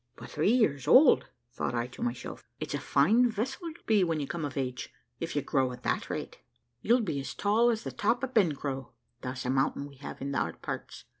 [0.17, 4.19] `But three years old,' thought I to myself; `it's a fine vessel you'll be when
[4.19, 6.39] you'll come of age, if you grow at that rate:
[6.81, 10.33] you'll be as tall as the top of Bencrow,' (that's a mountain we have in
[10.33, 11.03] our parts).